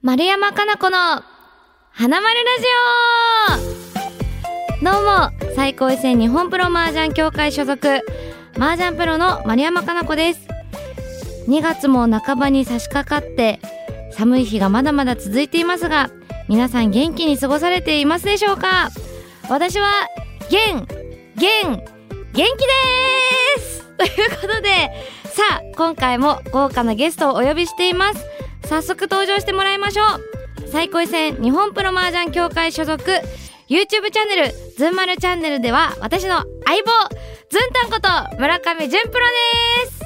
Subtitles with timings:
[0.00, 0.96] 丸山かな子の
[1.90, 2.64] 花丸ラジ
[4.80, 4.84] オ。
[4.84, 8.00] どうも最高位戦日本プロ麻雀協会所属
[8.56, 10.48] 麻雀プロの丸山かな子です。
[11.48, 13.60] 2月も半ばに差し掛かって
[14.10, 16.08] 寒い日がまだまだ続いていますが
[16.48, 18.88] 皆さん元気に過ごされていますでしょうか？
[19.50, 20.08] 私は
[20.50, 20.86] 元
[21.36, 21.82] 元元
[22.32, 22.46] 気で
[23.60, 23.84] す！
[23.98, 24.70] ということで
[25.24, 28.24] さあ今回も豪華なゲストをお呼びしています。
[28.64, 30.68] 早速登場してもらいましょう。
[30.68, 33.02] 最高位戦日本プロ麻雀協会所属。
[33.68, 36.90] YouTube チャンネルズンマルチャンネルでは私の相棒
[37.50, 39.26] ズンタンこと村上純プロ
[39.84, 40.00] です。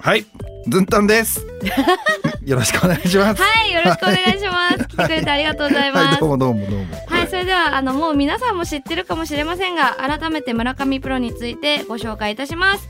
[0.00, 0.24] はい、
[0.66, 1.46] ズンタンです。
[2.44, 3.42] よろしくお願いします。
[3.42, 4.88] はいよろしくお願いします。
[4.88, 6.06] 来てくれてありがとうございます。
[6.06, 6.86] はい、どうもどうもどうも。
[7.06, 12.88] はい、それではあのもう皆さんも知ってるかもしれませんが改めて村上プロについてご紹介いたします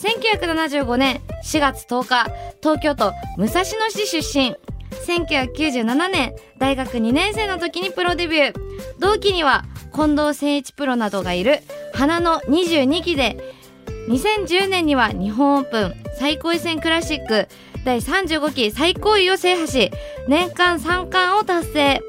[0.00, 2.30] 1975年4月10日
[2.62, 4.56] 東京都武蔵野市出身。
[5.06, 8.54] 1997年大学2年生の時にプロデビュー。
[8.98, 11.60] 同期には近藤誠一プロなどがいる
[11.92, 13.36] 花の22期で
[14.08, 17.48] 2010年には日本オープン最高位戦クラシック
[17.84, 19.90] 第35期最高位を制覇し
[20.28, 22.00] 年間3冠を達成。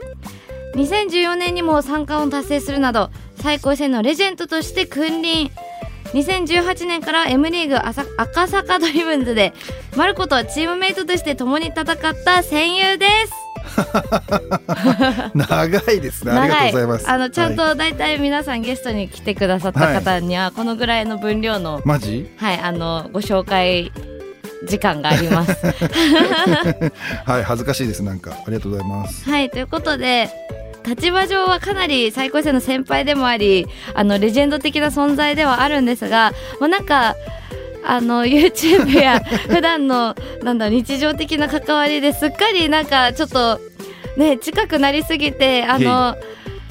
[0.75, 5.51] 2014年にも三冠を達成するなど最高位戦のレジェンドとして君臨。
[6.13, 9.53] 2018年から M リーグ赤坂ドリブンズで
[9.95, 11.85] まることチームメイトとして共に戦っ
[12.25, 13.51] た戦友です
[15.33, 16.31] 長いですね。
[16.31, 17.09] ありがとうございます。
[17.09, 22.29] あのちゃんはいと大体皆さんゲストに来てくださった方にはこのぐらいの分量のマジ？
[22.37, 23.91] はいあのご紹介
[24.67, 25.55] 時間があります
[27.25, 28.03] はい、恥ずかしいです。
[28.03, 29.29] なんかありがとうございます。
[29.29, 30.29] はいということで
[30.85, 37.15] 立場上はかなり最高生の先輩でもありあのレジェンド的な存在ではあるんですが、まあ、なんか
[37.83, 43.59] あの YouTube や 普段のなんだ日常的な関わりですっかりなんかちょっと
[44.17, 46.15] ね近くなりすぎてあの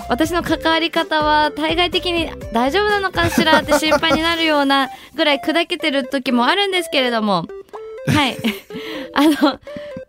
[0.09, 7.47] 私の関わり方は対外的に大丈夫なのかしらって心配になるようなぐらい砕けてる時もあるんですけれども。
[8.07, 8.37] はい。
[9.15, 9.61] あの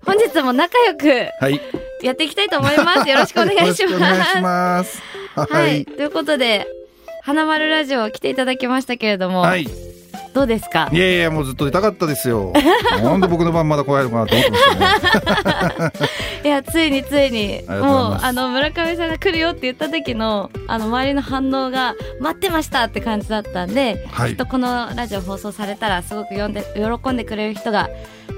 [0.05, 1.61] 本日も仲良くはい。
[2.01, 3.09] やっていきたいと思います。
[3.09, 4.41] よろしくお願いします。
[4.41, 5.01] ます。
[5.35, 5.85] ははい、い。
[5.85, 6.67] ということで、
[7.23, 9.63] 花丸ラジオ来ていただきましたけれども、はい。
[9.63, 9.67] い
[10.33, 10.89] どうですか？
[10.93, 12.53] やいやもうずっと出たかったですよ。
[13.03, 15.91] なんで僕の番まだ来ないのかなと思ってましたね。
[16.43, 27.89] いや、ついについに、もう、あの、村上さんが来るよって言った時の、あの、周りの反応が、待ってましたって感じだったんで、はいきっとこのラジオ放送されたら、すごく読んで、喜んでくれる人が、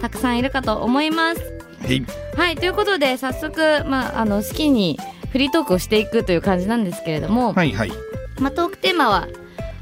[0.01, 1.41] たくさんいるかと思います。
[1.83, 2.05] はい。
[2.35, 4.97] はい、ということで、早速、まあ、あの、好きに
[5.31, 7.91] フリートークをしていくという感じなんですけれども、はいはい。
[8.39, 9.27] まあ、トークテーマは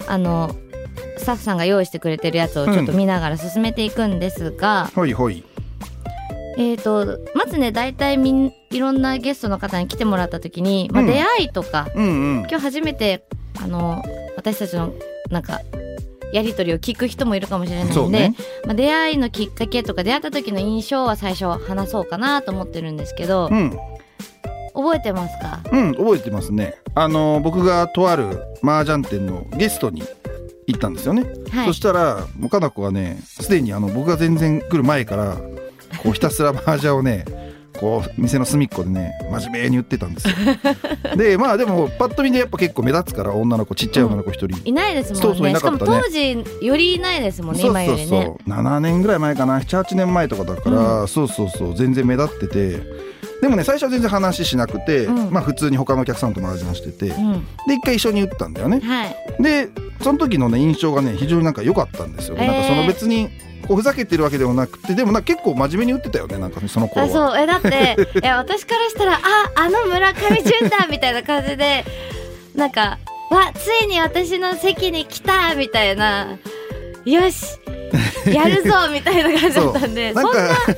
[0.07, 0.55] あの
[1.17, 5.43] スタッフさんが用意してくれてるやつをちょっと見ながら進めていくんですが、ほいほい。
[6.57, 12.39] えー、とまずね大体みんいろんなゲストの方に来てもらった時に、まあ、うん出会いとか、うんうん。
[12.39, 13.25] 今日初めて
[13.61, 14.03] あの
[14.35, 14.93] 私たちの
[15.29, 15.61] なんか
[16.33, 18.35] やり取りを聞く人もいるかもしれないんで、ね。
[18.65, 23.77] まあ、出会いのきっかけとか出会った時の印象は最初話そうかなと思ってるんですけど、うん。
[24.73, 25.59] 覚えてますか？
[25.71, 26.75] うん、覚えてますね。
[26.95, 30.01] あの僕がとある麻雀店のゲストに
[30.65, 31.25] 行ったんですよね。
[31.49, 35.37] はいそしたらもうかな子がねすでにあの僕が全然来る前から
[36.01, 37.25] こうひたすら麻雀をね
[37.81, 40.35] こう店の隅っこでね真面目に言ってたんですよ。
[41.17, 44.55] でまあでもパッと見でやっぱ結構目立つから女の子ちっちゃい女の子一人。
[44.63, 45.21] いないですもんね。
[45.23, 46.01] そうそういなしかもかったね。
[46.03, 48.07] 当時よりいないですもんねそう今よりね。
[48.07, 49.59] そうそう7年ぐらい前かな。
[49.59, 51.75] 78年前とかだから、そうそうそう。
[51.75, 52.83] 全然目立ってて。
[53.41, 55.31] でもね最初は全然話しなくて、うん。
[55.31, 57.47] まあ普通に他のお客さんと麻雀してて、うん。
[57.67, 58.79] で一回一緒に打ったんだよね。
[58.79, 59.15] はい。
[59.41, 59.69] で
[60.01, 62.51] その時のね印象がね非常になんか良かったんですよ、ねえー。
[62.51, 63.29] なんかその別に
[63.67, 67.39] こうふざけてるわけでもなくてでもな結構真面目に打ってたよねなんかねその頃あはそう。
[67.39, 67.69] えだって
[68.21, 69.19] いや私からしたらあ
[69.55, 71.85] あの村上淳だみたいな感じで
[72.55, 76.37] なんかわついに私の席に来たみたいな。
[77.05, 77.59] よし
[78.31, 80.75] やるぞみたいな感じだったんで そんななんか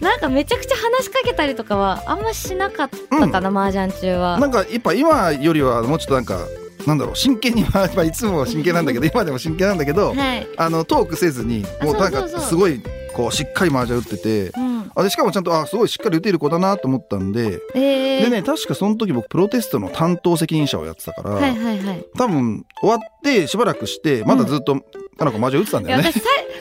[0.00, 4.38] なんかめちゃくちゃ話しかけたりとかはあんましなかったかな、麻雀中は。
[4.38, 6.38] なんかやっぱ今よりはもうちょっとなんか
[6.86, 12.80] なんだろう真剣に まあいつも真剣なんだけど 今でも真剣なんだけど、はい、あのトークせずにあもうなんかすごい
[13.14, 22.04] こうしっかり麻雀打っててうん、あでしかもちゃんとあすごいしっかり打てる子だなと思ったんでえー、でね確かその時僕プロテストの担当責任者をやってたから、はいはいはい。
[22.16, 24.80] 多分終わってしばらくしてまだずっと、
[25.16, 26.12] かなこ麻雀打ってたんいだよね。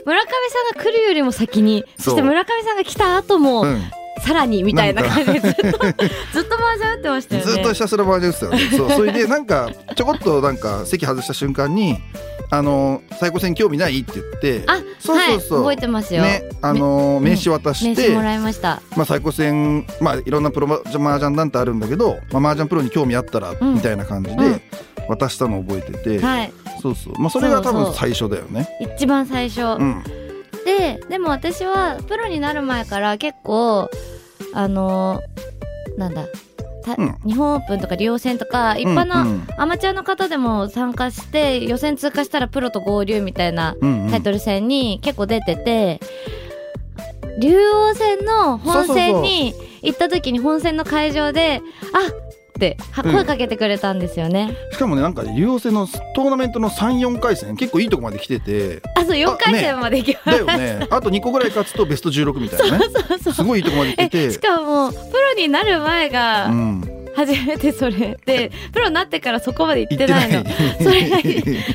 [0.06, 3.82] 村上さんが来るよりも先にそして村上さんが来た後も、うん
[4.24, 7.52] さらにみたいな感じでずっと ずっと麻雀打ってましたよね。
[7.52, 8.60] ずっとひたすら麻雀打ってたよね。
[8.78, 12.00] そうそれでなんかちょこっとなんか席外した瞬間に
[12.50, 18.82] あの最高戦興味ないって言ってあそうそうそう、はい、覚えてますよ、ねあの名刺渡して、名刺もらいました。
[18.96, 23.74] まあ、最高戦、まあ、いろんなプロマージャン団体あるんだけど、まあ、麻雀プロに興味あったら、うん。
[23.74, 24.38] みたいな感じうん。
[24.38, 24.62] で
[25.10, 26.54] 渡したのを覚えてて、はい。
[26.82, 27.84] そうそう、まあ、それが多そうそう。
[27.86, 28.70] 分最初だよね。
[28.80, 30.04] 一番最初、うん、
[30.66, 33.90] ででも私はプロになる前から結構
[34.54, 36.26] あのーなんだ
[36.84, 37.16] たうん。
[37.26, 43.76] 日本オープンとかリオ戦とか一般うんのアマチュアの方でも参加して予選通過したらプロと合流みたいな
[44.10, 46.00] タイトル戦に結構出てて
[47.40, 51.62] 竜王戦の本戦に行った時に本戦の会場で
[51.94, 52.23] 「あ
[52.54, 54.56] っ!」って声かけてくれたんですよね。
[54.72, 60.54] しかもねなんか竜王戦のトーナメントの34回戦結構いいとこまで来ててあそう4回戦まで行きまだした。
[60.54, 60.88] よね。
[60.90, 62.78] あと2個ぐらい勝つとベスト16みたいな。
[62.78, 70.44] ねそうそうすごいいいとこまで来て えてしかもプロになる前がうん、初めてそれで プロになってからそこまで行ってないの。
[70.82, 71.18] それが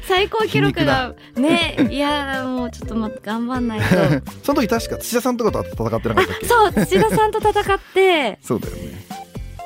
[0.07, 3.87] 最高記録がねいやもうちょっと待って頑張んないと。
[4.45, 6.47] その時確か土田さんとかと戦ってなかったっけ？
[6.47, 8.39] そう土田さんと戦って。
[8.43, 9.07] そうだよね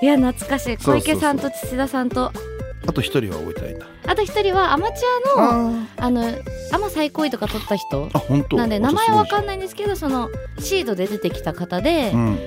[0.02, 0.76] いや懐かしい。
[0.76, 2.32] 小池さんと土田さんと。
[2.84, 3.86] あと一人は覚えてないんだ。
[4.08, 6.24] あと一人はアマチュアのああの
[6.72, 8.56] アマ最高位とか取った人あ本当？
[8.56, 10.28] なんで名前は分かんいないんですけどその
[10.58, 12.38] シードで出てきた方で、うん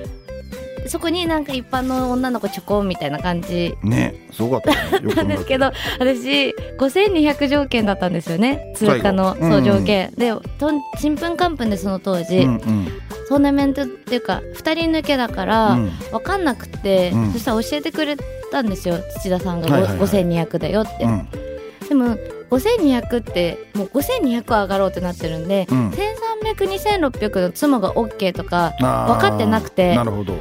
[0.87, 3.75] そこになんか一般の女の子ちょこんみたいな感じ。
[3.83, 5.13] ねすごかったね。
[5.15, 8.73] なんですけど私5200条件だったんですよね。
[8.75, 12.87] 通過のそう条件、でとんちんぷんかんぷんでその当時、うんうん。
[13.27, 15.89] トーナメントっていうか2人抜けだから、うん。
[16.11, 17.31] 分かんなくて、うん。
[17.33, 18.15] そしたら教えてくれ
[18.51, 20.07] たんですよ土田さんが、はいはいはい。
[20.07, 21.27] 5200だよって、うん。
[21.89, 22.17] でも
[22.51, 25.89] 5200ってもう5200上がろうってなってるんで、うん。
[25.89, 29.95] 13002600の妻が OK とか分かってなくて。
[29.95, 30.37] なるほど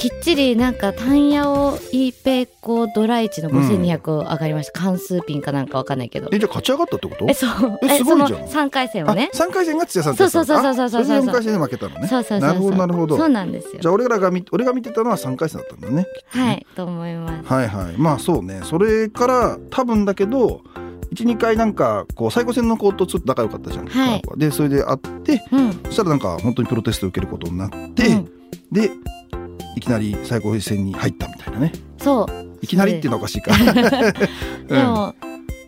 [0.00, 6.30] きっちりなんか単ヤオイペコドライチの5200上がりました、関数ピンかなんか分かんないけど。
[6.32, 7.26] えじゃあ勝ち上がったってこと？
[7.28, 7.78] えそう。
[7.82, 8.48] えすごいじゃん。
[8.48, 9.28] その3回戦をね。
[9.30, 12.08] あ三回戦が土屋さんそうそうそうそうそうそうあれで四回戦で負けたのね。
[12.08, 13.18] そうそうそうそうなるほどなるほど。
[13.18, 13.78] そうなんですよ。
[13.82, 16.06] じゃあ俺らが見俺が見てたのは三回戦だったんだね。
[16.28, 17.52] はいと思います。
[17.52, 17.94] はいはい。
[17.98, 18.62] まあそうね。
[18.64, 20.62] それから多分だけど
[21.12, 24.22] 12回なんかこう最高戦の子とちょっと仲良かったじゃん、はい。
[24.38, 25.72] でそれで会ってうん。
[25.84, 28.32] そしたらなんか本当にプロテスト受けることになって、うん。
[28.72, 28.90] で
[29.76, 31.72] いきなり最高戦に入ったみたいなね。
[31.98, 32.50] そう。
[32.62, 33.52] いきなりっていうのはおかしいか、
[34.68, 35.14] でも、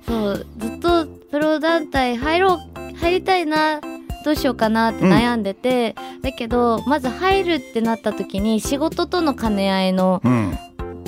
[0.07, 3.81] そうずっとプロ団体入ろう入りたいな
[4.25, 10.59] どうしようかなって悩んでて、だけどまず入るってなった時に仕事との兼ね合いのうん。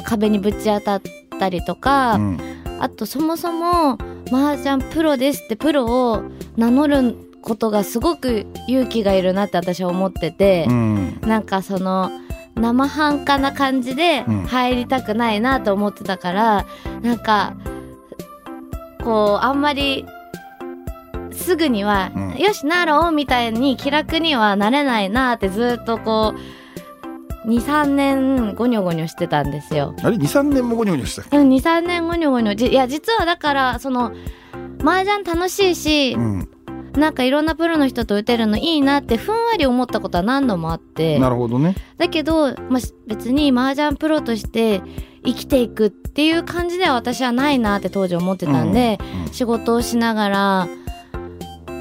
[0.03, 1.03] 壁にぶち当たっ
[1.39, 2.39] たりとか、うん。
[2.81, 3.99] あとそもそも
[4.31, 6.23] 麻雀プロですってプロを
[6.57, 11.21] 名乗ることがすごく勇気がいるなって私は思っててう、ん。
[11.23, 12.11] なんかその
[12.57, 14.47] 生半可な感じでうん。
[14.47, 16.67] 入りたくないなと思ってたから、
[17.03, 17.55] なんか
[19.03, 20.07] こうあんまり
[21.33, 22.37] すぐには、うん。
[22.39, 26.35] よしなろうみたいに気楽にはなれないなってずっとこ
[27.45, 29.95] う23年ゴニョゴニョしてたんですよ。
[30.03, 34.13] あれ？23年もゴニョゴニョしたでも23年ゴニョゴニョじいや実はだからその
[34.83, 36.49] 麻雀楽しいし、うん
[36.97, 41.19] なんかいろんなプロの人と打てるのいいなってふんわり思ったことは何度もあって。
[41.19, 41.75] なるほどね。
[41.99, 44.83] だけど、まあ、し別に麻雀プロとして
[45.25, 50.69] 生きていくっていう感じでは私はないなって当時思ってたんで、うん仕事をしながら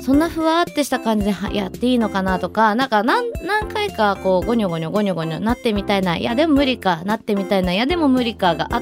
[0.01, 8.81] そんなふわってした感じではやっていいのかなとかなんか何何回かこうゴニョゴニョゴニョゴニョなってみたいないやでも無理かなってみたいないやでも無理かがあっ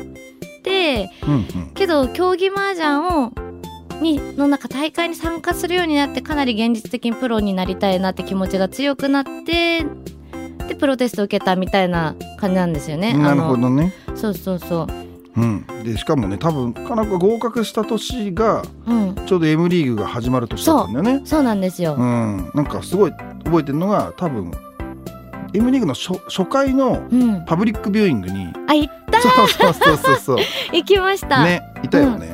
[0.64, 1.72] てうんうん。
[1.76, 3.50] けど競技麻雀を
[4.01, 9.86] にのなんか大会に参加するようになってかなり現実的にプロになりたいなって気持ちが強くなって
[10.67, 13.13] でプロテスト受けたみたいな感じなんですよね。
[13.13, 14.88] なるほどねそうそうそう。
[15.38, 19.15] うんでしかもね多分かな子が合格した年がうん。
[19.25, 21.96] ちょうど M リーグが始まる年だったんだよねそうなんですよ。
[21.96, 23.12] うんなんかすごい
[23.46, 24.51] 覚えてるのが多分
[25.53, 27.46] M リーグの初初回のうん。
[27.46, 30.38] パブリックビューイングにあ、行った そうそうそうそうそう
[30.74, 31.43] 行きました。
[31.43, 32.29] ねいたよね、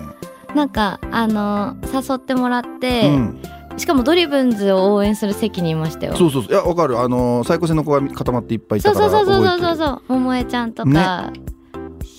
[0.56, 3.42] なんか、あのー誘ってもらって、うん、
[3.78, 6.16] しかもドリブンズを応援する席にいましたよ。
[6.16, 6.52] そうそうそう。
[6.52, 7.00] いやわかる。
[7.00, 10.02] あのー最高位戦の子が固まっていっぱいいそたからうそうそうそうそうそう。
[10.08, 11.32] 桃江ちゃんとか、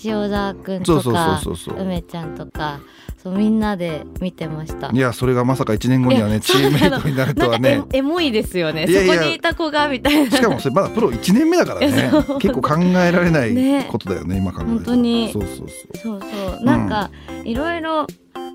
[0.04, 1.40] 塩沢くんとか、
[1.78, 2.80] 梅ちゃんとか、
[3.28, 4.90] そうみんなで見てました。
[4.92, 7.78] いやそれがまさか1年後にはいねやチームメイトになるとはね。
[7.80, 8.86] かエモいですよね。
[8.86, 10.30] そこにいた子がみたいな。
[10.30, 12.10] しかもそれまだプロ1年目だからね。
[12.40, 14.74] 結構考えられないねことだよね今考えると。
[14.76, 15.30] 本当に。
[15.32, 15.68] そうそうそう。
[15.96, 16.64] そうそう。
[16.64, 17.10] なんか、
[17.44, 18.06] いろいろ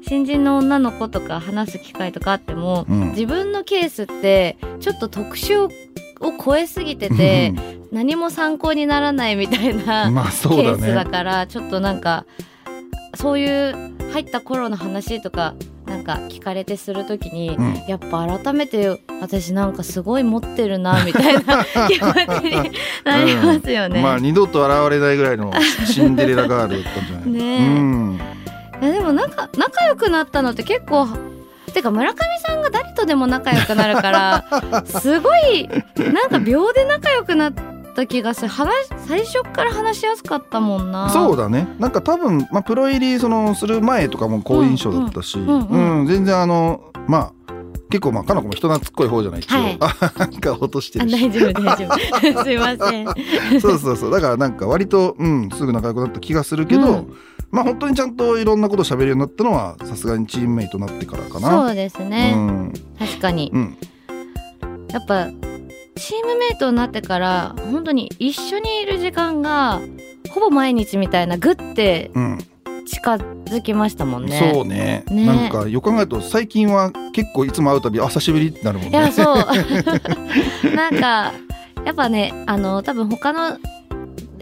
[0.07, 3.09] 新人の女の子とか話す機会とかあっても、うん。
[3.09, 5.69] 自分のケースってちょっと特殊を
[6.43, 7.53] 超えすぎてて、
[7.91, 12.25] 何も参考にならないみたいなまあケそうだースだねからちょっとなんか
[13.15, 15.53] そういう入った頃の話とか
[15.85, 17.73] なんか聞かれてするときに、うん。
[17.87, 22.71] やっぱ改めて私なんかすごい持ってるなみたいな 気持ちに
[23.03, 24.01] なりますよね。
[24.01, 25.51] まあ二度と現れないぐらいの
[25.85, 27.29] シンデレラガールだったんじゃない？
[27.29, 27.67] ねえ。
[27.67, 28.19] うん。
[28.81, 31.07] いやでもなんか仲良くなったのって結構
[31.73, 35.67] てか村上さんが誰とでも仲良くなるからすごい
[35.97, 37.53] なんか秒で仲良くなっ
[37.93, 38.47] た気がする。
[38.47, 38.73] 話
[39.07, 41.09] 最初から話しやすかったもんな。
[41.09, 41.67] そうだね。
[41.79, 45.67] なんか多分、まあ、プロ入りそのする前とかも好印象だったし、うんうん。
[45.67, 47.53] うんうん全然あのまあ
[47.89, 49.77] 結構まあかな子も人懐っこい方じゃない一応、はい。
[49.79, 51.15] あなんか落としてあるし。
[51.15, 51.87] 大丈夫大丈
[52.33, 52.41] 夫。
[52.43, 53.61] すいません。
[53.61, 54.11] そうそうそう。
[54.11, 57.13] だからなんか割と、うん、すぐ仲良くなった気がするけど、うん。
[57.51, 61.49] まあ本当にちゃんといろんなこと喋るようになったのはさすがにチームメイトになってからかな。
[61.51, 62.73] そうですね、うん。
[62.97, 63.51] 確かに。
[63.53, 63.77] うん。
[64.89, 65.27] やっぱ
[65.95, 69.81] チームメイトになってから本当に一緒にいる時間が
[70.29, 72.39] ほぼ毎日みたいなグッてうん。
[72.85, 74.51] 近づきましたもんね。
[74.53, 75.05] そうね。
[75.09, 75.25] ね。
[75.25, 78.97] なんかよく考えると最近は結構いつも会うたびあ久しぶりってなるもんね。
[78.97, 79.35] いやそう。
[80.75, 81.33] なんか
[81.85, 83.57] やっぱねあの多分他の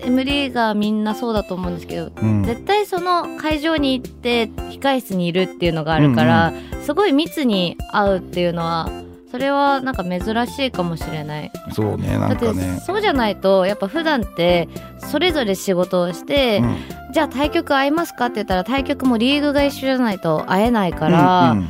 [0.03, 2.43] M リーガーみんなそうだと思うんですけどうん。
[2.43, 6.53] 絶対その会場に行って控室にいるっていうのがあるから、
[6.83, 8.89] すごい密に会うっていうのは
[9.31, 11.51] それはなんか珍しいかもしれない。
[11.73, 12.81] そうねなだってんかね。
[12.85, 16.77] そうじゃないとやっぱ普段ってそれぞれ仕事をして、うん。
[17.13, 21.69] じゃあ対局会いますかって言ったら対局もリーグが一緒じゃないと会えないから、うんうん。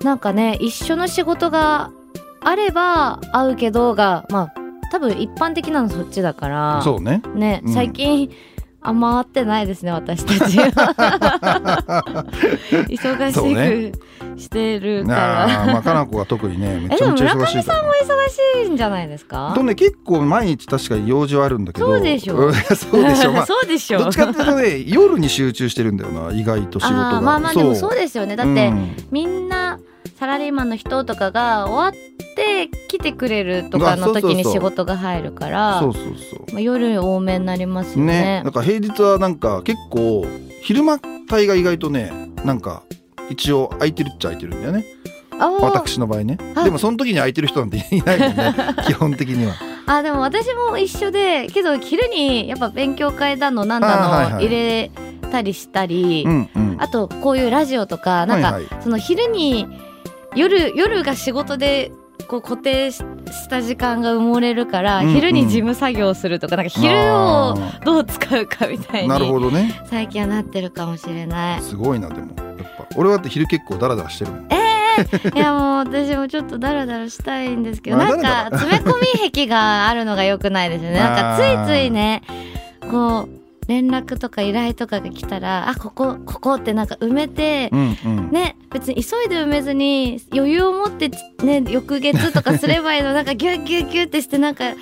[0.00, 1.92] なんかね一緒の仕事が
[2.40, 4.54] あれば会うけどがまあ
[4.90, 6.82] 多分一般的なのそっちだから。
[6.82, 7.22] そうね。
[7.34, 7.72] ね、うん。
[7.72, 8.30] 最近
[8.86, 10.58] あんま会ってないですね私たち
[12.86, 13.90] 忙そうね
[14.38, 15.62] してるかなら。
[15.62, 17.88] あまあかな子が特にね めちゃめちゃ忙しいから、ね。
[18.02, 19.52] 忙しいんじゃないですか？
[19.54, 21.86] とね結構毎日確かに用事はあるんだけど。
[21.86, 22.48] そうでしょう。
[22.50, 27.08] ん そうでしょまあそうでしょどっちかっていうとね 夜に集中してるんだよな意外と仕事が。
[27.08, 28.36] あーまあまあでもそうですよね。
[28.36, 28.96] だって、うん。
[29.10, 29.78] みんな
[30.18, 31.92] サラリーマンの人とかが終わっ
[32.36, 36.52] て来てくれるとかの時に仕事が入るからそうそうそう。
[36.52, 38.12] まあ、夜多めになりますよね。
[38.22, 38.42] ね。
[38.44, 40.24] だから平日はなんか結構
[40.62, 40.98] 昼間
[41.30, 42.10] 帯が意外とね
[42.44, 42.82] なんか
[43.30, 44.84] 一応空いてるっちゃ空いてるんだよね。
[45.38, 46.38] 私の場合ね。
[46.54, 46.64] あ。
[46.64, 48.54] でもその時に空いてる人なんていないもんね。
[48.86, 49.54] 基本的には。
[49.86, 54.90] あでも私も一緒でけど昼にやっぱ勉強会だのなんだのはい入れ
[55.30, 56.26] たりしたり、
[56.78, 58.82] あとこういうラジオとかなんか、はいはい。
[58.82, 59.68] その昼に
[60.34, 61.92] 夜夜が仕事で
[62.28, 65.14] こう固定しした時間が埋もれるから、うんうん。
[65.14, 69.80] 昼に事務作業するとかなんか昼をあどう使うかみたいーなるほにどね。
[69.86, 71.62] 最近はなってるかもしれない。
[71.62, 72.34] すごいなでも。
[72.58, 74.46] やっぱ俺はだって昼結構ダラダラしてるもん。
[74.46, 78.94] いやもう私もちょっとダラダラしたいんですけどまあなんか詰め込
[79.24, 80.98] み癖があるのが良くないですよね。
[80.98, 82.22] なんかついついね
[82.90, 83.35] こう
[83.68, 88.30] 連絡とか依頼とかが来たらあここここってなんか埋めてうんうん。
[88.30, 91.08] ね別に急いで埋めずに余裕を持って
[91.42, 93.12] ね翌月とかすればいいの。
[93.14, 94.74] なんかギュッギュッギュッってしてなんかあ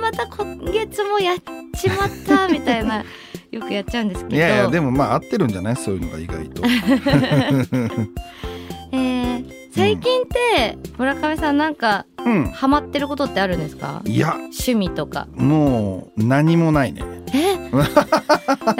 [0.00, 1.36] また今月もやっ
[1.80, 3.04] ちまった みたいな
[3.50, 4.36] よくやっちゃうんですけど。
[4.36, 5.76] いやいやでもまあ合ってるんじゃない？
[5.76, 6.62] そういうのが意外と。
[8.92, 12.44] えー最近って村上さんなんかうん。
[12.50, 14.02] ハマってることってあるんですか？
[14.04, 14.34] いや。
[14.34, 15.28] 趣味とか。
[15.36, 17.02] もう何もないね。
[17.32, 17.56] え？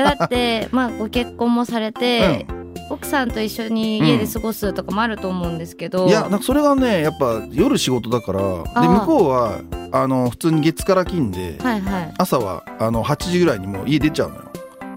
[0.02, 2.46] だって まあご結婚もされて、
[2.90, 8.40] 奥さんと一緒に家で過ごすとかもあると思うんですけど、いやなんかそれがねやっぱ夜仕事だから。
[8.82, 9.60] で向こうは
[9.92, 12.14] あの普通に月から金ではいはい。
[12.18, 14.42] 朝はあの8時ぐらいにもう家出ちゃうのよ。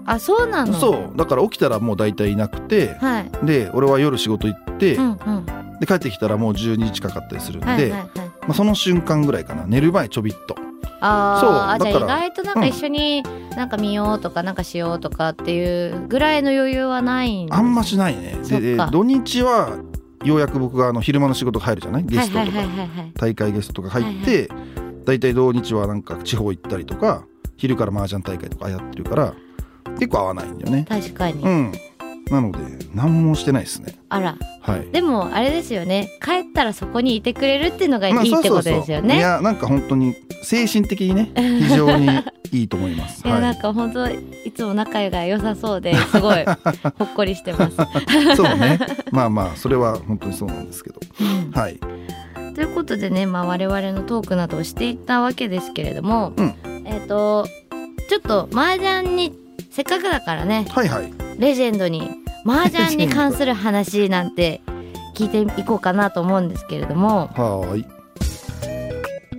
[0.04, 0.74] あそうなの？
[0.74, 1.16] そう。
[1.16, 3.30] だから起きたらもう大体いなくてはい。
[3.46, 5.46] で俺は夜仕事行って、うんうん
[5.82, 8.10] で帰ってきたらもう12時近かったりするんで、はいはいはい。
[8.42, 9.64] まあ、その瞬間ぐらいかな。
[9.66, 10.54] 寝る前ちょびっと。
[11.00, 11.50] あそう。
[11.50, 13.24] ーあじゃあ意外となんか一緒に
[13.56, 18.36] なんか見ようとかなんかしようとかっていうぐらいの余裕はないんあんましないね。
[18.48, 19.76] でで土日は
[20.24, 22.04] ようやく僕があの昼間の仕事入るじゃない？
[22.04, 22.88] ゲストとか、はいはいはいはい。
[22.88, 24.48] はい大会ゲストとか入って、
[25.04, 27.24] 大体土日はなんか地方行ったりとか
[27.56, 29.34] 昼から麻雀大会とかやってるから
[29.94, 30.86] 結構合わないんだよね。
[30.88, 31.72] 確かに、うん
[32.32, 32.58] なので
[32.94, 33.94] 何もしてないですね。
[34.08, 34.38] あら。
[34.62, 34.90] はい。
[34.90, 36.08] でもあれですよね。
[36.24, 42.08] 帰ったらそこにいてくれるっていうのがいまあいってことですよね、いやなんか本当に精神的にね 非常に
[42.52, 43.26] いいと思います。
[43.26, 44.18] いや、なんはか本当い
[44.54, 46.44] つも仲が良さそうで すごい
[46.98, 47.74] ほっこりしてます。
[47.74, 47.76] い
[48.36, 48.78] そうね。
[49.10, 51.00] まあまあそれは本当にそうなんですけど。
[51.20, 51.50] うん。
[51.52, 51.78] はい。
[52.54, 56.54] ということでね、まあ、我々のトークなどをしていったわけですけれども、うん。
[56.84, 57.46] えっ、と
[58.08, 59.32] ちょっと麻雀に
[59.70, 61.12] せっかくだからねはいはい。
[61.38, 64.60] レジェンドに麻雀に関する話なんて
[65.14, 67.86] 聞いていこうかなと思うんですけれどもはーい。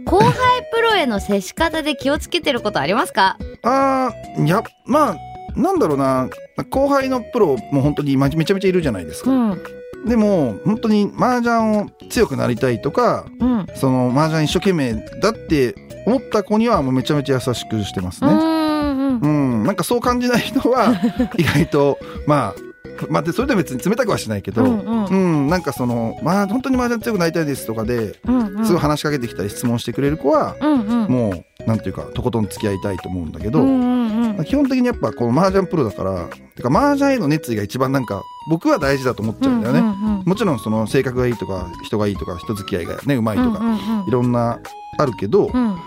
[0.06, 0.34] 後輩
[0.72, 3.38] プロへの接し方で気をつけてることありますか？
[3.64, 5.18] あーいやまあ
[5.56, 6.30] なんだろうな。
[6.70, 9.64] 後輩のプロも本当にまめちゃめちゃいるじゃないですか、うん。
[10.06, 13.66] でも本当に麻雀を強くなりたいとかうん。
[13.76, 15.74] その麻雀一生懸命だって
[16.06, 18.30] 思った子にはもうめちゃめちゃ優しくしてますね。
[18.32, 19.20] うんうん。
[19.20, 19.28] う
[19.62, 20.94] ん、なんかそう感じない人は
[21.38, 22.73] 意外とまあ
[23.10, 24.74] まあでそれでも別に冷たくはしないけど、ううん。
[24.74, 28.66] んうんなんかそのまあ本当に麻雀強くなりたいですとかでうんうん。
[28.66, 31.12] すごい話しかけてきたり質問してくれる子は、うんうん。
[31.12, 33.84] もうなんていうかとことん付き合いたいと思うんだけど、うんう
[34.26, 34.46] んうん。
[34.46, 39.80] 基本的にやっぱこの麻雀プロだからてか麻雀への熱意が一番なんか僕は大事だと思っちゃうんだよね。
[39.80, 40.24] うんうんうん。
[40.26, 44.08] もちろんその性格がいいとか人がいいとか人付き合いがねうまいとか、うんうんうん。
[44.08, 44.60] いろんな
[44.98, 45.74] あるけど、やうん。
[45.74, 45.78] っ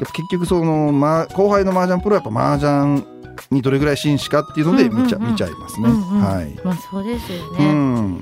[0.00, 3.15] ぱ結局その、ま、後輩の麻雀プロはやっぱ麻雀
[3.50, 5.88] にどれぐらい真摯かっていうので見ちゃ,、見ちゃいますね。
[5.88, 6.60] はい。
[6.64, 8.20] まあそうですようね、ん。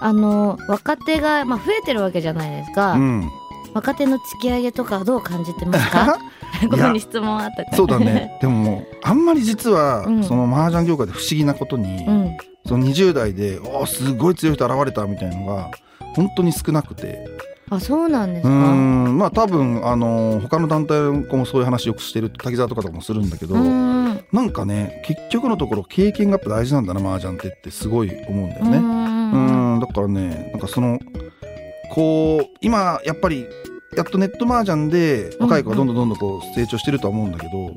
[0.00, 3.30] あの若手が、まあ、増えてるわけじゃないですか、うん。
[3.74, 6.18] 若手の突き上げとかどう感じてますか？
[6.70, 8.38] ここに質問あったそうだね。
[8.40, 15.70] でもあんまり実は、うんその麻雀業界で不思議なことに、うんその20代で「おーすごい強い人現れた」みたいのが
[16.14, 17.26] 本当に少なくて
[17.70, 19.18] あそうなんですうかん。
[19.18, 24.24] まあ多分あの他の団体もそういう話よくしてる滝沢とかとかもするんだけど、うん。
[24.32, 28.78] なんかね結局のところ経験がやっぱ大事なんだな麻雀ってってすごい思うんだよね。
[28.78, 29.74] うん。
[29.74, 29.80] うん。
[29.80, 30.98] だからねなんかその
[31.90, 33.46] こう今やっぱり
[33.96, 37.70] やっとネット麻雀で若い子がどんどんどんどんこう成長してるとは思うんだけど、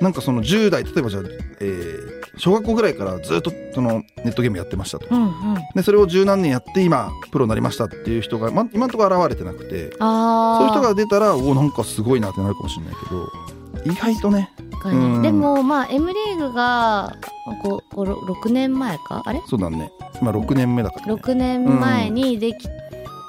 [0.00, 1.22] なんかその10代例えばじゃあ、
[1.60, 5.06] えー小学校ぐらいからずっとそのネットゲームやってましたと。
[5.08, 5.54] うんうん。
[5.72, 9.92] でそれを十何年やって今プロになりましたっていう人が、ま、今のところ現れてなくて。
[10.00, 14.50] そういう人が出たらおなんかすごいなってなるかもしれないけど意外とね。
[14.84, 15.22] うん。
[15.22, 17.14] でもまあ M リーグが
[17.62, 19.22] こうこう6年前か？
[19.24, 19.40] あれ？
[19.46, 19.92] そうだね。
[20.20, 22.68] 今6年目だから、ね、6年前にでき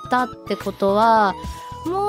[0.09, 1.39] たってことは、も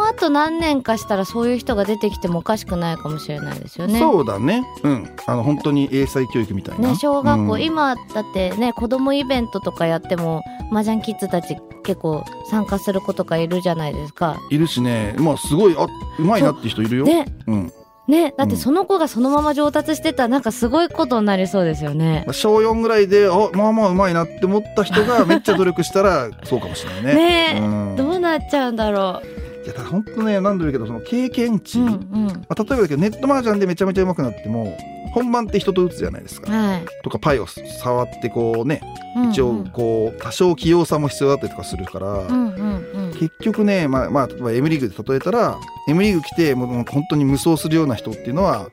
[0.07, 3.99] うあと何年かしたらそういう人が出てきてもおかしくないかもしれないですよね。
[3.99, 4.65] そうだね。
[4.83, 5.17] うん。
[5.27, 7.63] あの本当に英才教育みたいな、ね、小学校、うん。
[7.63, 14.39] 今だってね子供イベントとかやっても麻雀キッズたち結構参加する子とかいるじゃないですか。
[14.51, 15.15] いるしね。
[15.19, 15.87] まあすごいあ
[16.19, 17.27] うまいなって人いるよ、ね。
[17.47, 17.73] うん、
[18.09, 18.35] ね。
[18.37, 22.27] だってその子がそのまま上達してたらなんかすごいことになりそうですよね。
[22.33, 27.15] 小4ぐらいであまあまあうまいなって思った人がめっちゃ努力したらそうかもしれないね。
[27.15, 27.57] ね。
[27.57, 29.23] え、うん、どうなっちゃうんだろ
[29.67, 31.83] いやだ本当ね何度も言うけどその経験値、う。
[31.83, 32.29] うんまうん。
[32.49, 34.79] あ、例えばだけどネット麻雀でめちゃめちゃ上手くなっても
[35.13, 36.53] 本番って人と打つじゃないですか。
[36.53, 36.85] はい。
[37.03, 38.81] とかパイを触ってこうね
[39.17, 43.13] うん一応こう多少器用さも必要だったりとかするから、うんうんうん。
[43.13, 48.69] 結局ねまあまあ例えば M リーグで例えたら M リーグ来てもう本当に無双するような人っていうのは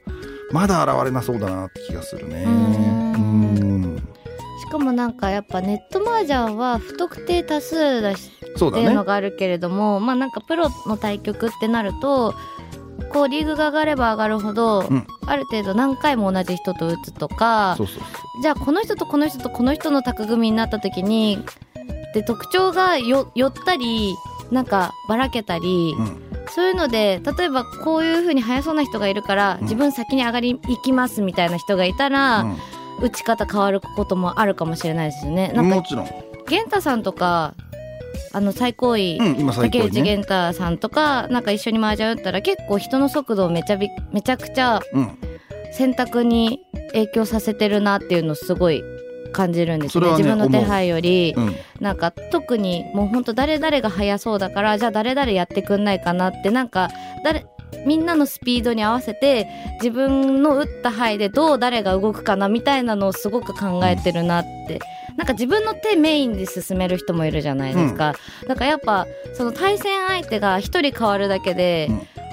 [0.51, 2.43] まだ現れなそうだなって気がするね。
[2.43, 3.97] うーんうん
[4.59, 8.83] しかもなんかやっぱネット麻雀は不特定多数だしそうだね。
[8.83, 9.03] っていうの。
[9.03, 12.33] があるけれども、まあなんかプロの対局ってなると
[13.11, 15.07] こうリーグが上がれば上がるほど、うん。
[15.25, 17.77] ある程度何回も同じ人と打つとか
[18.41, 21.43] じゃあこの人とこの人とこの人のタッグ組になった時に
[22.13, 24.15] で特徴がよ寄ったり
[24.51, 26.21] なんかばらけたり、うん。
[26.49, 29.63] そういうので例えばこういう風に速そうな人がいるから、うん。
[29.63, 32.57] 自分先に上がり行きますみたいな人がいたら、うん。
[33.01, 35.51] 打ち方変わることもあるかもしれないですよね。
[35.55, 36.05] なんかもちろん、
[36.47, 37.55] 源太さんとか
[38.31, 45.17] あの最高位、うん、今最竹内高にね、源太さんとかなんか一緒に麻雀打ったら結構人の速度をめちゃびめちゃくちゃうん、
[45.71, 48.83] 選択に影響させてるなっていうのをすごい
[49.33, 51.41] 感じるんですそれはねね自分の手配より、う。
[51.41, 56.89] ん、なんか特にもうほんと誰々が速そうだからじゃあ誰々やってくんないかなってなんか
[57.23, 57.45] 誰
[57.85, 59.47] みんなのスピードに合わせて
[59.81, 64.79] 自分の打った範囲でどう誰が動くかなみたいなのをすごく考えてるなって。
[65.17, 68.15] なんか自分の手メインで進める人もいるじゃないですか。
[68.47, 71.89] だからやっぱその対戦相手が一人変わるだけで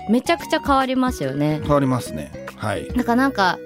[0.09, 1.61] めちゃくちゃ変わりますよね。
[1.63, 3.59] 変わりますねはいだからなんか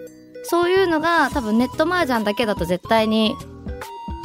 [0.43, 3.37] そういうのが多分ネット麻雀だけだと絶対に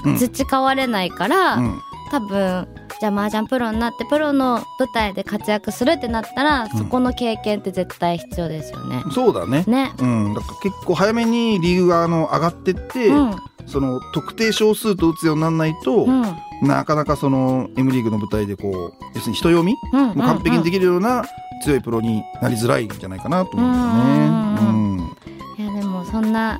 [0.05, 1.81] うん培われないから、うん
[2.11, 2.67] 多分
[2.99, 6.69] じゃあ麻雀プロになってプロの舞台で活躍するってなったら、ん。
[6.69, 9.03] そこの経験って絶対必要ですよね。
[9.11, 9.63] そうだね。
[9.67, 9.93] ね。
[9.99, 13.35] うん、だから結構早めにリーグがあの上がってって、うん。
[13.65, 16.23] その特定少数と打つようにならないと、うん。
[16.61, 20.07] なかなかその M リーグの舞台でこう要するに人読みうん。
[20.07, 21.23] もう完璧にでききるような
[21.63, 23.73] 強いプロになりづらいんじゃないかなと思うん。
[23.73, 25.09] だよね。
[25.57, 25.65] うん。
[25.65, 26.59] いやでもそんな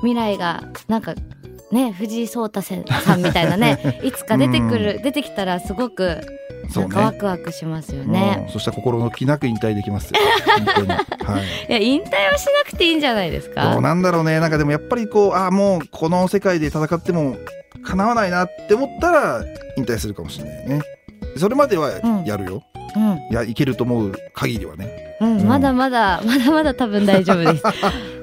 [0.00, 1.14] 未来がなんか
[1.72, 2.78] ね藤井聡太さん
[3.22, 6.20] みたいなね いつか出てくる、出てきたらすごく
[6.70, 7.18] そうなんかワね。
[7.18, 8.48] クワクしますようんね。
[8.52, 10.20] そしたら心の気なく引退できますよ。
[11.24, 11.42] はい。
[11.68, 13.80] いや引退はしなくていいんじゃないですどうか。
[13.80, 14.40] なんだろうね。
[14.40, 17.36] なんかでもやっぱりこう、ああ、もうこの世界で戦っても
[17.84, 19.44] 叶わないなって思ったら
[19.76, 20.80] 引退するかもしれないよね。
[21.36, 21.90] それまでは
[22.24, 22.62] やるよ。
[22.96, 25.16] うんいや、いけると思う限りはね。
[25.20, 27.64] うん、うんまだまだまだまだ多分大丈夫です。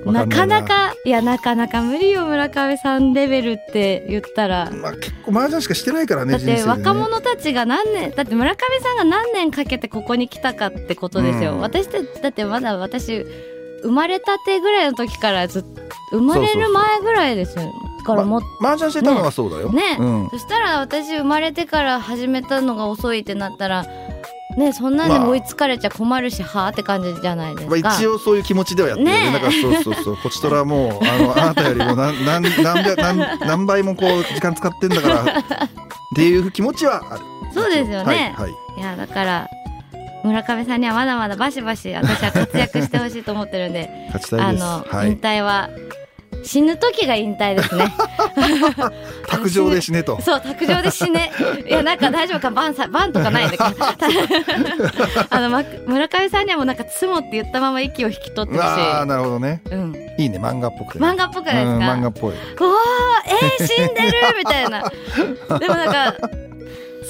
[0.05, 4.71] なかなかいやなかなか無理よ村上さんレベルって言ったら。
[4.71, 11.59] まあ結構麻雀しかしてないからねだって若者たちが何年だって村上さんが何年かけてここに来たかってことですよ、うん。
[11.59, 13.25] 私ってだってまだ私
[13.83, 15.63] 生まれたてぐらいの時からず
[16.11, 17.71] 生まれる前ぐらいですよ。
[17.99, 19.71] だからもっ麻雀してたのはそうだよ。
[19.71, 19.97] ね。
[19.99, 20.29] うん。
[20.31, 23.85] そしたら私生まれてから始めたのが遅いってなったら
[24.57, 29.31] ねそんなんでまあ追いつかれちゃ困るし、はあって感じじゃないですか、まあ、一応そういう気持ちではやってるよね。
[29.31, 30.17] だからそうそうそう。
[30.17, 35.23] こちとらもうあのあなたよりも何何何百何何倍もこう時間使ってんだからっ
[36.15, 37.21] ていう気持ちはある。
[37.53, 38.05] そうですよね。
[38.05, 39.49] はい、はい、いやだから
[40.23, 43.89] 村上さんにはまだまだバシバシ私は活躍してほしいと思ってるんで
[44.37, 45.17] あの、い。
[45.17, 45.69] 退は
[46.43, 47.93] 死ぬ時が引退ですね。
[49.27, 50.19] 卓上で死ねと。
[50.21, 51.32] そう卓上で死ね。
[51.67, 53.86] いやなんか大丈夫かバンさバンとかないんだけど。
[55.30, 59.62] あの、ま、村上さんにはもうなんか「つも」って言ったまま息を引き取ってほしああいなるほどね。
[59.69, 62.32] うん、いいね漫画っぽくてね、漫画っぽくないですか、うん漫画っぽい。
[62.32, 64.84] うわーえー、死んでるみたいな。
[65.60, 66.15] でもなんか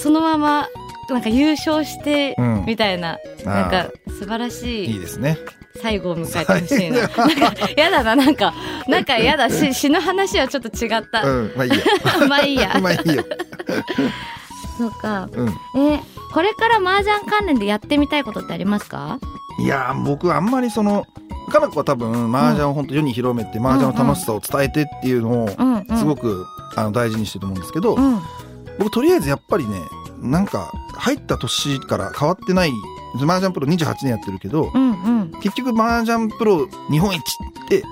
[0.02, 0.68] そのまま
[1.14, 2.64] なんか優勝して、うん。
[2.66, 5.38] みたいななんか素晴らしいいいですね。
[5.82, 7.00] 最後を迎えてほしいな。
[7.00, 7.10] なん
[7.56, 8.54] かやだななんか
[8.88, 11.54] なんかやだし死ぬ話はちょっと違った、うん。
[11.56, 11.78] まあいいや。
[12.28, 12.78] まあいいや。
[12.82, 13.24] まあいいよ。
[14.78, 15.30] そうか。
[15.32, 15.48] うん。
[15.50, 16.00] え
[16.34, 19.20] これから麻雀関連でやってみたいことってありますか？
[19.60, 21.06] いやー僕あんまりその
[21.52, 25.50] かな子は多分麻雀を本当世に広めて麻雀の楽しさを伝えてっていうのを
[25.98, 26.46] すごく
[26.76, 28.22] あの大事にしてると思うんですけど、うん
[28.82, 29.80] 僕とりあえずやっぱりね
[30.20, 32.72] なんか入った年から変わってない
[33.16, 35.32] 麻雀プロ28年やってるけどうんうん。
[35.42, 37.84] 結局麻雀プロ日本一って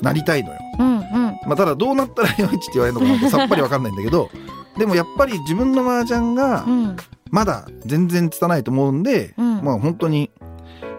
[0.00, 1.02] なりたいのよ、うんうん。
[1.46, 4.30] まあ、ただどうなったら 日本一って言われるのかなんてさっぱりわかんないんだけど
[4.78, 6.96] でもやっぱり自分の麻雀がうん。
[7.30, 9.62] まだ全然拙いと思うんで、うん。
[9.62, 10.30] まあ本当に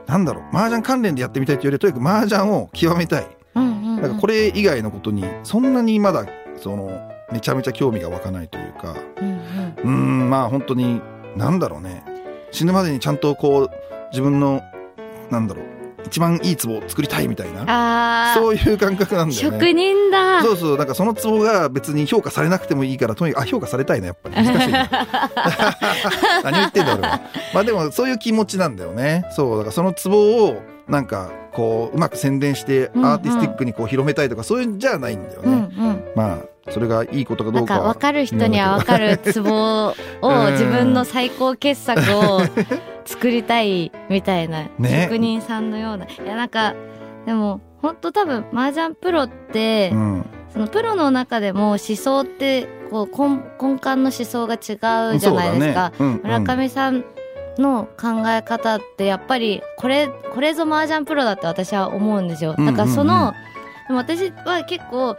[0.08, 3.28] なんだろう麻雀関連でやってみたいというよりはとにかく麻雀を極めたい。
[3.56, 4.02] うんうん。
[4.02, 6.26] なんかこれ以外のことにそんなにまだ
[6.58, 8.96] そのめちゃめちゃ興味が湧かないというか。
[9.20, 9.36] うんうん。
[9.36, 11.02] うーんまあ本当に
[11.36, 12.04] なんだろうね。
[12.52, 13.72] 死ぬまでにちゃんとこう
[14.12, 14.62] 自分の
[15.32, 15.66] なんだろう
[16.06, 18.34] 一番いい壺を作りたいみたいな。
[18.36, 19.58] そういう感覚なんだよね。
[19.58, 20.44] 職人だ。
[20.44, 24.36] そうそうなんかその壺が別に評価されなくてもいいからとにかくあ評価されたいなやっぱり。
[24.36, 24.90] 難しいな。
[26.44, 27.22] 何を言ってんだ俺は。
[27.54, 29.26] まあでもそういう気持ちなんだよね。
[29.32, 33.12] そうだからその壺をなんかこううまく宣伝してうんうん。
[33.12, 36.04] アーティスティックにこう広めたいとかそういうんじゃないんだよね、うんうん。
[36.16, 36.38] まあ
[36.70, 42.42] それがいいことかどうかは分かる人には分かるツボをうん自分の最高傑作を
[43.06, 45.04] 作りたいみたいなね。
[45.04, 46.74] 職人さんのような、いやなんか
[47.26, 50.26] でも本当多分麻雀プロって、うん。
[50.54, 55.96] そのプロの中でも思想ってこう根根幹の思想が違うじゃないですか、ね。
[56.00, 56.22] うんうん。
[56.24, 57.04] 村上さん
[57.58, 62.56] の考え方ってやっぱりこれこれぞ麻雀プロだって私は思うんですよ。
[62.58, 63.20] だからその、うん。
[63.22, 63.34] うんうん
[63.88, 65.18] でも私は結構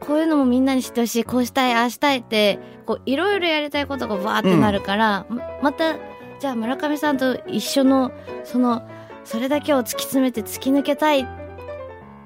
[0.00, 5.96] こういうのもみんなに知ってほしいこうしたいああしたいってこういろいろやりたいことがバーってなるから、ままた
[6.40, 8.10] じゃあ村上さんと一緒の
[8.44, 8.82] その
[9.24, 11.26] それだけを突き詰めて突き抜けたい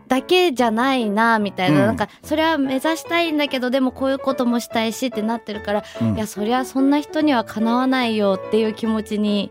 [0.07, 1.87] だけじゃないなみたいな、うん。
[1.87, 6.15] なんかそれは目指したいんだけどでもこういうこともしたいしってなってるから、うん。
[6.15, 9.51] いやそりゃそんな人にはかなわないよっていう気持ちに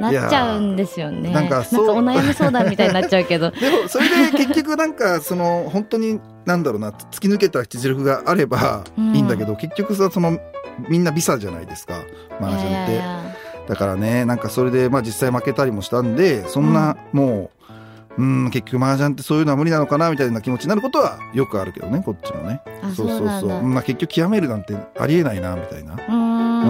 [0.00, 1.30] なっちゃうんですよね。
[1.32, 1.96] なんかそう。
[1.96, 3.50] お悩み相談みたいになっちゃうけど。
[3.52, 10.38] でもそれで結局なんかその本当になんだろうな突き抜けた実力があればいいんだけど、結局さその
[10.88, 11.94] みんなビザじゃないですか
[12.40, 12.66] 麻雀って。
[12.66, 12.94] いやいや。
[12.94, 13.20] いや
[13.66, 17.50] だからねなんかそれでまあ実際負けたりもしたんでそんなも
[18.18, 22.60] ううん結局麻雀ってそういうのは無理なのかなみたいな気持ちになることはよくあるけどねこっちもね。
[22.82, 23.62] あそうそうそう。
[23.62, 25.94] まあ結局極めるなんてありえないなみたいな。
[25.94, 26.23] うーん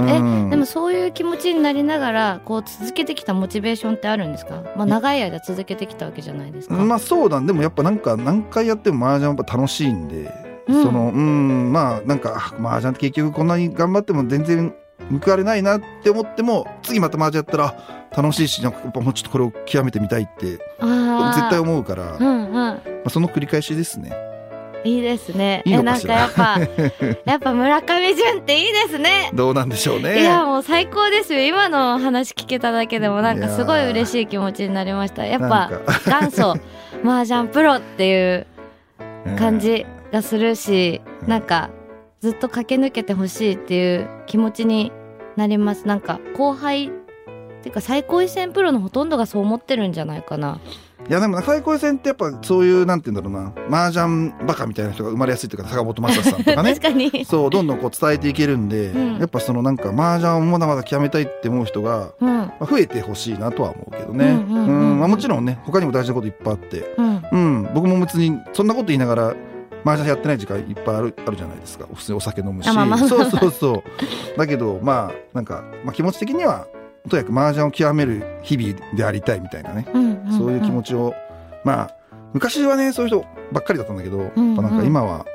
[0.09, 0.50] えうん。
[0.50, 6.74] でもそういう気持ちになりながらこう続けてきたモチベーションってあるんですか、まあ、長い間続けてきたわけじゃないですか。
[6.74, 10.30] まあそうなんでもやっぱなんか何回やっても麻雀はやっぱ楽しいんで、
[10.68, 10.83] うん。
[10.83, 14.74] そのうんまあなんかあ麻雀って結局こんなに頑張っても全然
[15.24, 22.80] 報われないなって思っても次また麻雀やったらあ楽しいしなんかやっぱもうちょっとこれを極めてみたいって絶対思うから、まうんうん。
[23.04, 24.34] あ、その繰り返しですね。
[24.85, 25.62] いいですね。
[25.64, 26.61] いいえなんのかやっぱ
[27.25, 29.31] やっぱ村上潤っていいですね。
[29.35, 30.20] どうなんでしょうね。
[30.20, 31.40] いやもう最高ですよ。
[31.40, 35.25] 今の話聞けただけでもなんかすごい嬉しい気持ちになりました。
[35.25, 35.70] やっぱ
[36.07, 36.55] 元祖
[37.05, 38.47] 麻雀プロっていう
[39.38, 41.70] 感じがするし、うんなんか
[42.20, 44.92] ずっと駆け抜けてほしいっていう気持ちに
[45.37, 45.87] なります。
[45.87, 46.90] なんか後輩っ
[47.62, 50.61] ていうか最高位戦プロのほとんどがそう思ってるんじゃないかな
[51.08, 53.84] いやでも最高戦ってやっぱそういうなんて言うんだろうな。
[53.84, 56.72] 麻雀バカみたいな人が生まれやすいというか坂本昌さんとかね。
[56.80, 57.24] 確かに。
[57.26, 59.18] そうどんどんこう伝えていけるんで、うん。
[59.18, 67.22] やっぱそのなんか麻雀をまだまだ極めたいって思う人が、増えてほしいなとは思うけどね、うんもちろんね他にも大事なこといっぱいあって、うん。
[67.32, 69.34] うん、僕も別にそんなこと言いながら
[69.84, 71.86] 麻雀やってない時間いっぱいあるあるじゃないですか。
[71.92, 72.98] 普通にお酒飲むし、あまあまあ。
[72.98, 74.38] そうそうそう。
[74.38, 76.66] だけどまあなんか、まあ、気持ち的には
[77.08, 80.38] とにかく麻雀を極める日々でありたいみたいなね、うんんん。
[80.38, 81.14] そういう気持ちを
[81.62, 81.96] まあ
[82.32, 84.56] 昔はねそういう人ばっかりだったんだけど、うんうん。
[84.56, 85.26] なんか今は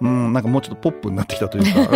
[0.00, 1.86] うんなんかもうちょっとポップになってきたというか。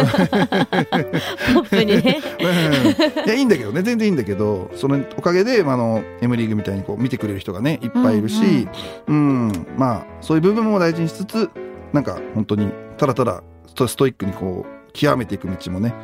[1.52, 2.20] ポップにね。
[2.40, 3.24] うん。
[3.24, 3.82] いやいいんだけどね。
[3.82, 8.66] 全然いいんだけどそのおかげで、まあ、あの M リーグみたいにこう見てくれる人がねいっぱいいるし、
[9.06, 11.50] うんまあそういう部分も大事にしつつ
[11.92, 13.42] なんか本当にただただ
[13.86, 15.94] ストイックにこう極めていく道もね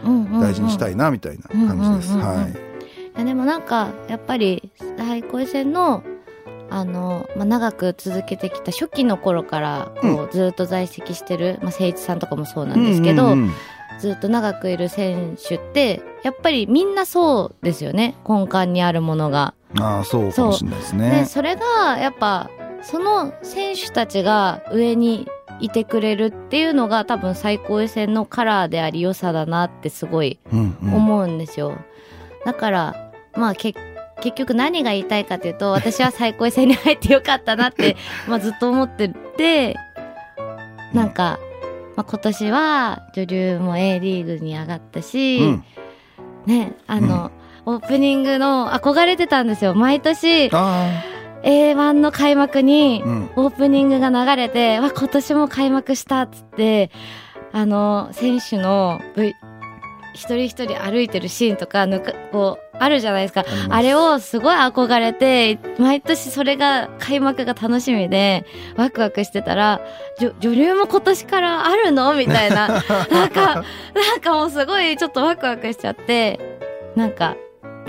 [0.40, 2.14] 大事にしたいいなみたいな感じです。
[2.14, 2.42] うんうんうんうん。
[2.42, 2.73] はい
[3.16, 6.02] やでもなんかやっぱり大恋戦の
[6.70, 13.52] あの、まあ、長く続けてきた初期の頃からこうずっと在籍してる、まあ、誠一さんとかもそうなんですけど、うんうんうん
[13.98, 19.54] ずっと長くいる選手ってやっぱりみんなそうですよね根幹にあるものが。
[19.78, 21.24] ああそうかもしれないですでね。
[21.26, 22.50] それがやっぱ
[22.82, 25.26] その選手たちが上に
[25.60, 31.78] いてくれるっていうのが多分最高位戦のカラーであり良さだなってすごいうんうん思うんですよ。
[32.44, 33.03] だから
[33.36, 33.74] まあけ
[34.20, 37.96] 結局何が言いたいかというと私は最高位戦に入ってよかったなって
[38.28, 39.76] まあずっと思ってて
[40.94, 41.38] なんか、
[41.96, 45.64] まあ、今年は女流も A リーグに上がったし、うん。
[46.46, 47.32] ねあの、
[47.66, 49.74] オープニングの憧れてたんですよ。
[49.74, 51.02] 毎年あ
[51.42, 53.02] A1 の開幕に
[53.36, 56.90] オープニングが流れて、わ、今年も開幕したっつって、
[57.52, 59.34] あの、選手の、V、
[60.14, 63.44] 一人一人歩いてるシーンとか、ぬか、こう、あるじゃないですか。
[63.68, 68.44] あれをすごい憧れて、毎年それが、開幕が楽しみで、
[68.76, 69.80] ワクワクしてたら、
[70.40, 72.14] 女流も今年からあるの？
[72.14, 72.68] みたいな。
[73.10, 76.38] なんか、なんかもうすごいちょっとワクワクしちゃって、
[76.96, 77.36] なんか、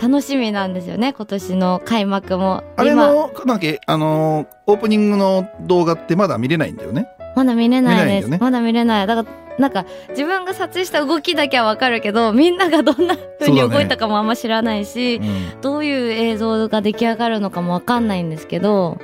[0.02, 2.64] 楽しみなんですよね、今年の開幕も。
[2.76, 7.08] あれ今のなんだっけあのーオープニングの動画ってまだ見れないんだよね？
[7.36, 8.30] まだ見れないです。
[8.30, 9.08] ねまだ見れない。
[9.08, 13.82] だから、なんか、自分が撮影した動きだけはわかるけど、みんながどんな風にそうだね。
[13.82, 15.62] 動いたかもあんま知らないし、うん。
[15.62, 18.98] どういう映像が出来上がるのかもわかんないんですけど、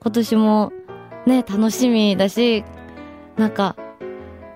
[0.00, 0.72] 今年も
[1.26, 2.64] ね、楽しみだし、
[3.36, 3.76] なんか、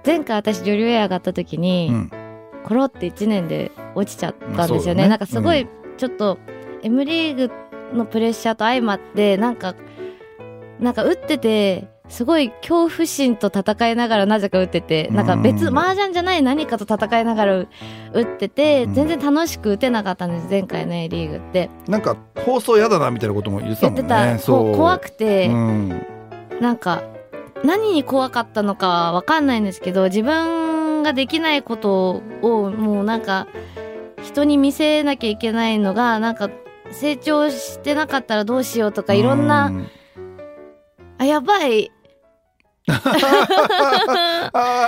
[0.04, 2.10] 前回私女流へ上がった時に、うん。
[2.64, 5.02] コロって1年で落ちちゃったんですよね。
[5.02, 5.08] ね。
[5.08, 6.38] なんかすごい、ちょっと、
[6.82, 7.50] M リーグ
[7.94, 9.74] のプレッシャーと相まって、なんか、
[10.80, 17.66] なんか打ってて、すごい恐怖心と戦いながらなぜか打ってて、なんか別、うん麻雀じゃない何かと戦いながら打
[18.20, 18.94] ってて、うん。
[18.94, 21.70] 全然楽しく打てなかったんです、前回の A リーグって。
[21.88, 24.40] なんか放送嫌だなみたいなことも言ってたもん言ってた、ね。
[24.46, 26.06] 怖くくて、うん。
[26.60, 27.02] なんか、
[27.64, 33.46] 何に怖かったのかはわかんないんですけど、自分ができないことをもうなんか、
[34.22, 36.50] 人に見せなきゃいけないのが、なんか、
[36.90, 39.70] 成長してなかったらどうしようとか、いろんな、う
[41.24, 41.90] あ、やばい。
[42.86, 43.00] あ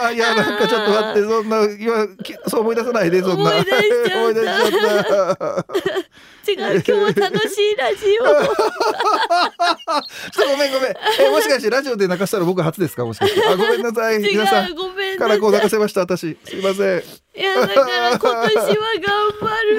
[0.04, 3.52] あいやなんかちょっと待ってそんな今きそう思い出さないでそんな。
[3.52, 3.76] 思い出し
[4.10, 4.30] ちゃ
[5.32, 5.64] った。
[6.46, 6.98] 違う、今日は
[7.30, 8.26] 楽しいラジ ちょっ
[10.36, 10.94] とごめんごめん。
[11.20, 13.06] えもしかしてラジオで泣かしたら僕初ですか？
[13.06, 13.42] もしかして。
[13.48, 14.16] あごめんなさい。
[14.16, 14.18] オ。
[14.20, 15.52] 皆さん違う、ごめんからこう。
[15.52, 16.36] 泣かせました私。
[16.44, 17.02] すいません
[17.36, 19.76] いや、だから今年は頑張る。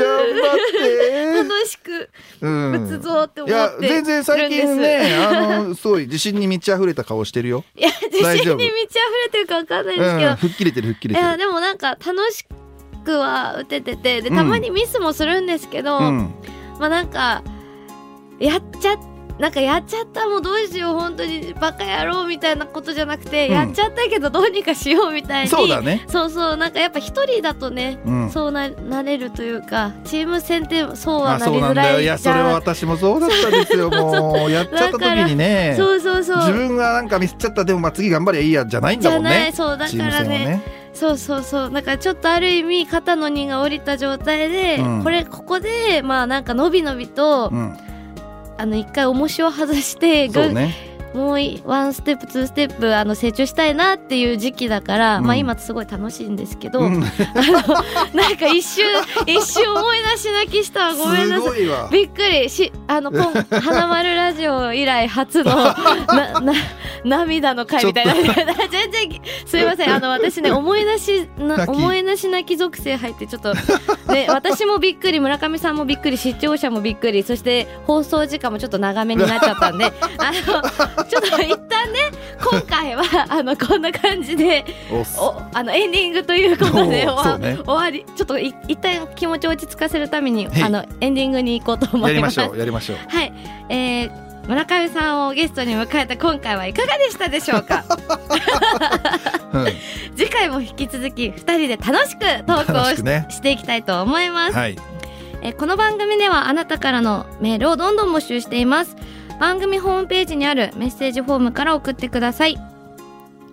[1.43, 2.09] 楽しく
[2.41, 2.85] うん。
[2.85, 7.63] 打つぞって思いやって全然最近ねあのすごい自信に満ち溢れた顔してるよ。
[7.75, 11.49] いや、自信に満ち溢れてるかわかんないですけど、ん吹っ切れてる吹っ切いやれてる。
[11.49, 12.45] でもなんか楽し
[13.03, 16.33] くは打てててでうんたまにミスもするんですけど、うん。
[16.79, 17.41] まあなんか
[18.39, 18.97] やっちゃ
[19.39, 23.54] なんかやっちゃったもうどうしよう本当にバカ野郎みたいなことじゃなくて、うん。
[23.54, 26.06] やっちゃったけどどうにかしようみたいにそうだね。
[26.10, 28.30] そうそうなんかやっぱ一人だとね、うん。
[28.32, 32.02] そうななれるというかチーム戦ってそうはあそうなんだなりづらいよ。
[32.02, 33.89] いやそれは私もそうだったんですよ。
[33.89, 35.76] もうやっちゃった時にね。
[35.78, 36.38] そうそうそう。
[36.38, 39.30] 自分がなんかミスっちゃったでもまあ次頑張りゃいいやじゃないんじゃだもんね。
[39.30, 40.62] ないそうだからね
[40.93, 41.71] そうそうそう。
[41.71, 45.04] だからちょっとある意味肩の荷が下りた状態で、うん。
[45.04, 47.78] これここでまあなんかのびのびと、うん
[48.57, 50.73] あの一回重しを外して、ぐね。
[51.13, 55.25] もういワンステップツーステップあの成長したいなっていう時期だから、うん。
[55.25, 57.03] まあ今すごい楽しいんですけど、うん。
[57.03, 57.07] あ
[58.13, 58.85] のなんか一瞬
[59.25, 61.91] 一瞬思い出し泣きしたわごめんなさい。
[61.91, 65.55] びっくりしあの今花丸ラジオ以来初の
[66.07, 66.53] なな
[67.07, 68.13] 涙の回みたいな。
[68.69, 69.93] 全然すいません。
[69.93, 73.53] あの私ね思い出しな思い出し泣き属性入ってちょっと。
[74.13, 79.85] ね 私もびっくり村上さんもびっくり視聴者もびっくりそして放送時間もちょっと長めになっちゃったんで。
[80.17, 84.65] あのちょっと一旦ね今回はあのこんな感じで
[85.17, 87.07] おあのエンディングということでね。
[87.07, 88.05] 終わり。
[88.15, 90.63] ちょっとい一旦気持ちを落ち着かせるためにはい。
[90.63, 92.97] あのエンディングに行こうと思やりいまますしょうやりましょう。
[93.07, 93.33] はい、
[93.69, 97.83] えー、村上さんをゲストに迎えた今回はいかがでしたでしょうか？
[99.53, 99.67] うん
[100.15, 103.27] 次回も引き続き2人で楽しくトークをし,、ね。
[103.29, 104.77] していきたいと思います、はい。
[105.41, 108.95] えーこの番組ではあなたからのメールをどんどん募集しています。
[109.39, 112.57] 番組ホームページにあるメッセージフォームから送ってください。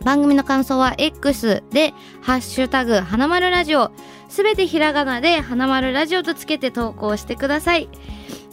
[0.05, 3.91] 番組の感想は X で「ハッシュタグ花丸ラジオ」
[4.29, 7.89] すべてひらがなで「花丸ラジオ」とつけて投稿してください。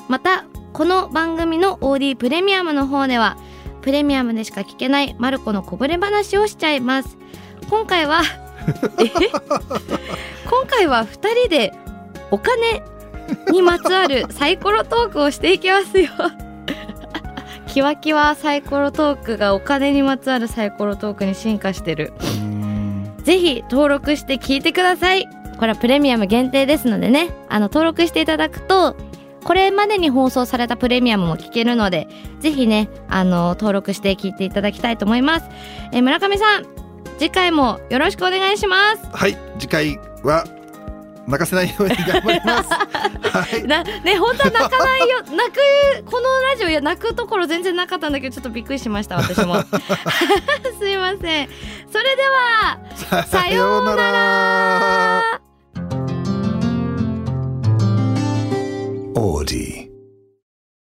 [0.07, 3.37] またこの番組の OD プレミアムの方では
[3.81, 7.17] プレミアムでしか聞けないマルコのこぼれ話をしちゃいます。
[7.69, 8.21] 今回は
[8.99, 9.09] え？
[10.49, 11.73] 今回は2人で
[12.29, 12.83] お金
[13.51, 16.09] にまつわるサイコロトークをしていきますよ。
[17.67, 22.13] キワキワサイコロトークがお金にまつわるサイコロトークに進化してる。
[23.23, 25.27] ぜひ登録して聞いてください。
[25.57, 27.29] これはプレミアム限定ですのでね。
[27.49, 28.95] あの登録していただくと
[29.43, 32.07] これまでに放送されたプレミアムも聞けるので
[32.39, 35.45] ぜひねあの登録して聞いていただきたいと思います。
[35.91, 36.65] えー村上さん
[37.17, 39.07] 次回もよろしくお願いします。
[39.11, 40.45] はい次回は
[41.27, 42.69] 泣かせないように頑張ります。
[43.31, 43.63] はい。
[43.67, 45.59] なね本当は泣かないよ 泣く
[46.09, 49.61] このラジオいや泣くところ全然なかったんだけどちょっとびっくりしました私も。
[50.79, 51.49] すいません。
[51.91, 55.40] それではさようなら
[59.15, 59.90] Audi.